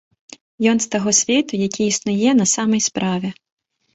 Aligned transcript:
Ён 0.71 0.77
з 0.85 0.87
таго 0.93 1.11
свету, 1.17 1.59
які 1.67 1.81
існуе 1.91 2.29
на 2.39 2.45
самай 2.55 2.81
справе. 2.89 3.29